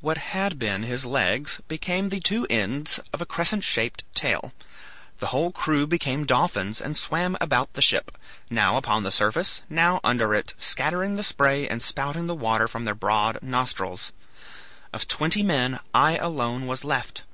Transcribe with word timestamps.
What 0.00 0.16
had 0.18 0.60
been 0.60 0.84
his 0.84 1.04
legs 1.04 1.60
became 1.66 2.08
the 2.10 2.20
two 2.20 2.46
ends 2.48 3.00
of 3.12 3.20
a 3.20 3.26
crescent 3.26 3.64
shaped 3.64 4.04
tail. 4.14 4.52
The 5.18 5.26
whole 5.34 5.50
crew 5.50 5.88
became 5.88 6.24
dolphins 6.24 6.80
and 6.80 6.96
swam 6.96 7.36
about 7.40 7.72
the 7.72 7.82
ship, 7.82 8.12
now 8.48 8.76
upon 8.76 9.02
the 9.02 9.10
surface, 9.10 9.62
now 9.68 9.98
under 10.04 10.36
it, 10.36 10.54
scattering 10.56 11.16
the 11.16 11.24
spray, 11.24 11.66
and 11.66 11.82
spouting 11.82 12.28
the 12.28 12.34
water 12.36 12.68
from 12.68 12.84
their 12.84 12.94
broad 12.94 13.42
nostrils. 13.42 14.12
Of 14.92 15.08
twenty 15.08 15.42
men 15.42 15.80
I 15.92 16.16
alone 16.16 16.68
was 16.68 16.84
left. 16.84 17.24